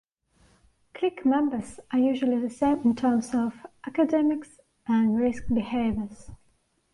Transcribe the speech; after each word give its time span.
Clique 0.95 1.27
members 1.27 1.79
are 1.93 1.99
usually 1.99 2.39
the 2.39 2.49
same 2.49 2.81
in 2.81 2.95
terms 2.95 3.35
of 3.35 3.67
academics 3.85 4.59
and 4.87 5.15
risk 5.19 5.43
behaviors. 5.49 6.31